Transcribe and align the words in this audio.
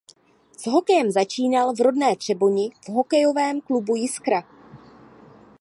S 0.57 0.65
hokejem 0.65 1.11
začínal 1.11 1.73
v 1.73 1.79
rodné 1.79 2.15
Třeboni 2.15 2.69
v 2.85 2.89
hokejovém 2.89 3.61
klubu 3.61 3.95
Jiskra. 3.95 4.43